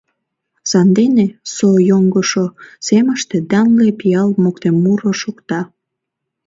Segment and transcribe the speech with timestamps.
[0.69, 2.45] Сандене со йоҥгышо
[2.87, 5.61] семыште данле Пиал моктеммуро шокта.